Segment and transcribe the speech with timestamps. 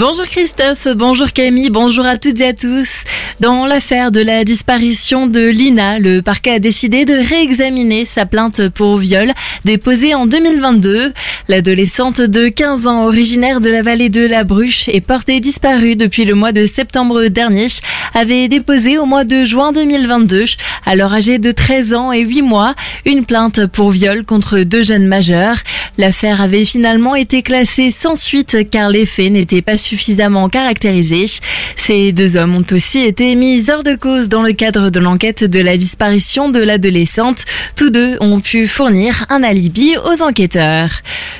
[0.00, 3.04] Bonjour Christophe, bonjour Camille, bonjour à toutes et à tous.
[3.38, 8.70] Dans l'affaire de la disparition de Lina, le parquet a décidé de réexaminer sa plainte
[8.70, 9.30] pour viol
[9.66, 11.12] déposée en 2022.
[11.48, 16.24] L'adolescente de 15 ans originaire de la vallée de la Bruche et portée disparue depuis
[16.24, 17.66] le mois de septembre dernier
[18.14, 20.44] avait déposé au mois de juin 2022,
[20.86, 22.74] alors âgée de 13 ans et 8 mois,
[23.04, 25.58] une plainte pour viol contre deux jeunes majeurs.
[25.98, 31.26] L'affaire avait finalement été classée sans suite car les faits n'étaient pas suffisamment caractérisés.
[31.74, 35.42] Ces deux hommes ont aussi été mis hors de cause dans le cadre de l'enquête
[35.42, 37.44] de la disparition de l'adolescente.
[37.74, 40.90] Tous deux ont pu fournir un alibi aux enquêteurs.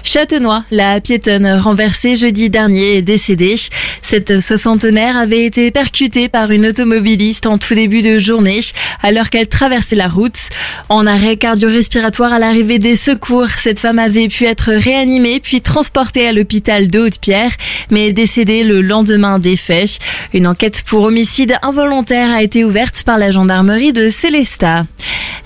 [0.02, 3.54] Châtenois, la piétonne renversée jeudi dernier est décédée.
[4.02, 8.60] Cette soixantenaire avait été percutée par une automobiliste en tout début de journée
[9.04, 10.40] alors qu'elle traversait la route.
[10.88, 16.26] En arrêt cardio-respiratoire à l'arrivée des secours, cette femme avait pu être réanimée puis transportée
[16.26, 17.52] à l'hôpital de Haute-Pierre
[17.92, 19.98] mais décédée le lendemain des faits.
[20.32, 24.86] Une enquête pour homicide involontaire a été ouverte par la gendarmerie de Célestat.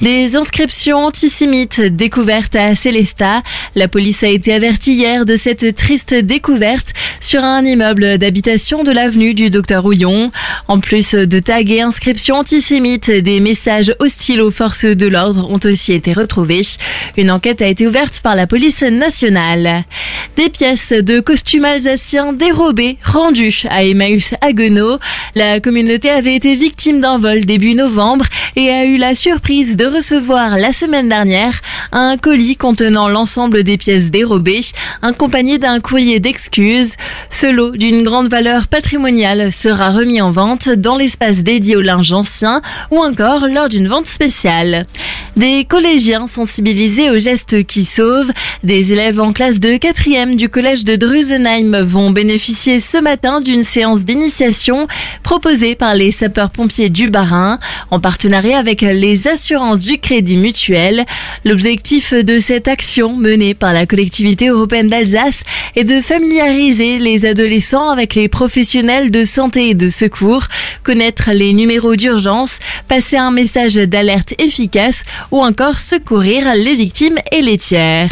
[0.00, 3.42] Des inscriptions antisémites découvertes à Célestat.
[3.74, 8.92] La police a été avertie hier de cette triste découverte sur un immeuble d'habitation de
[8.92, 10.30] l'avenue du Docteur Houillon.
[10.69, 15.60] En plus de tags et inscriptions antisémites, des messages hostiles aux forces de l'ordre ont
[15.64, 16.66] aussi été retrouvés.
[17.16, 19.84] Une enquête a été ouverte par la police nationale.
[20.36, 22.73] Des pièces de costumes alsaciens dérobées
[23.05, 24.98] rendues à Emmaüs Haguenau.
[25.34, 28.25] La communauté avait été victime d'un vol début novembre
[28.56, 31.61] et a eu la surprise de recevoir la semaine dernière
[31.92, 34.61] un colis contenant l'ensemble des pièces dérobées,
[35.03, 36.94] accompagné d'un courrier d'excuses.
[37.31, 42.12] Ce lot d'une grande valeur patrimoniale sera remis en vente dans l'espace dédié au linge
[42.12, 44.86] ancien ou encore lors d'une vente spéciale.
[45.36, 50.84] Des collégiens sensibilisés aux gestes qui sauvent, des élèves en classe de 4e du collège
[50.84, 54.86] de Drusenheim vont bénéficier ce matin d'une séance d'initiation
[55.22, 57.58] proposée par les sapeurs-pompiers du Barin
[57.90, 61.04] en partenariat avec les assurances du Crédit Mutuel.
[61.44, 65.41] L'objectif de cette action menée par la collectivité européenne d'Alsace
[65.76, 70.44] est de familiariser les adolescents avec les professionnels de santé et de secours,
[70.82, 77.42] connaître les numéros d'urgence, passer un message d'alerte efficace ou encore secourir les victimes et
[77.42, 78.10] les tiers.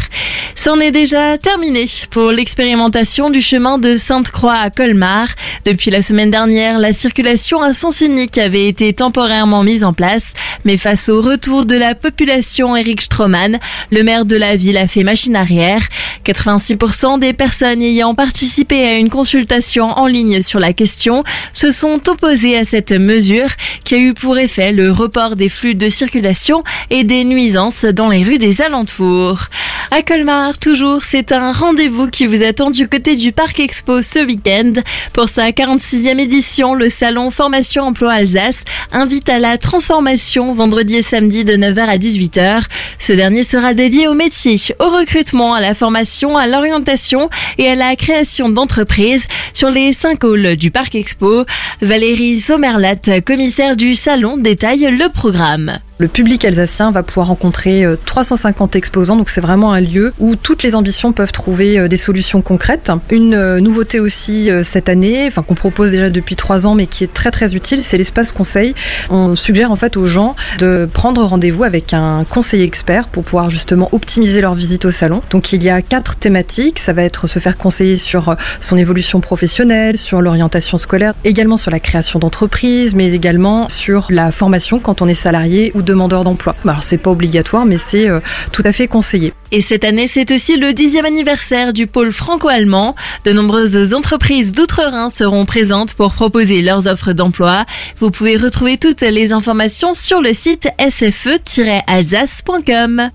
[0.55, 5.27] C'en est déjà terminé pour l'expérimentation du chemin de Sainte-Croix à Colmar.
[5.65, 10.33] Depuis la semaine dernière, la circulation à sens unique avait été temporairement mise en place,
[10.65, 13.59] mais face au retour de la population, Eric Stroman,
[13.91, 15.81] le maire de la ville a fait machine arrière.
[16.25, 21.23] 86% des personnes ayant participé à une consultation en ligne sur la question
[21.53, 23.49] se sont opposées à cette mesure
[23.83, 28.09] qui a eu pour effet le report des flux de circulation et des nuisances dans
[28.09, 29.47] les rues des alentours.
[29.91, 34.25] À Colmar, toujours, c'est un rendez-vous qui vous attend du côté du Parc Expo ce
[34.25, 34.73] week-end.
[35.13, 41.01] Pour sa 46e édition, le salon Formation Emploi Alsace invite à la transformation vendredi et
[41.01, 42.63] samedi de 9h à 18h.
[42.97, 47.75] Ce dernier sera dédié au métier, au recrutement, à la formation, à l'orientation et à
[47.75, 51.45] la création d'entreprises sur les cinq halls du Parc Expo.
[51.81, 55.79] Valérie Sommerlat, commissaire du salon, détaille le programme.
[56.03, 60.35] Le public alsacien va pouvoir rencontrer 350 euh, exposants, donc c'est vraiment un lieu où
[60.35, 62.91] toutes les ambitions peuvent trouver euh, des solutions concrètes.
[63.09, 67.05] Une euh, nouveauté aussi cette année, enfin qu'on propose déjà depuis trois ans, mais qui
[67.05, 68.75] est très très utile, c'est l'espace conseil.
[69.09, 73.49] On suggère en fait aux gens de prendre rendez-vous avec un conseiller expert pour pouvoir
[73.49, 75.21] justement optimiser leur visite au salon.
[75.29, 79.21] Donc il y a quatre thématiques, ça va être se faire conseiller sur son évolution
[79.21, 85.01] professionnelle, sur l'orientation scolaire, également sur la création d'entreprise, mais également sur la formation quand
[85.01, 86.55] on est salarié ou demandeurs d'emploi.
[86.65, 88.19] Alors c'est pas obligatoire, mais c'est euh,
[88.51, 89.33] tout à fait conseillé.
[89.51, 92.95] Et cette année, c'est aussi le dixième anniversaire du pôle franco-allemand.
[93.23, 97.65] De nombreuses entreprises d'outre-Rhin seront présentes pour proposer leurs offres d'emploi.
[97.99, 103.11] Vous pouvez retrouver toutes les informations sur le site sfe-alsace.com.